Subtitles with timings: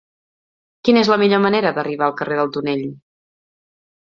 [0.87, 2.83] Quina és la millor manera d'arribar al carrer del Tonell?